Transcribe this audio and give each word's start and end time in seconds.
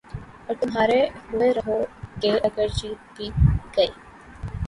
اور 0.47 0.55
تُمہارے 0.61 0.99
ہوئے 1.31 1.49
رہو 1.53 1.77
گے 2.21 2.31
اگر 2.47 2.67
جیت 2.77 2.99
بھی 3.15 3.29
گئے 3.75 3.87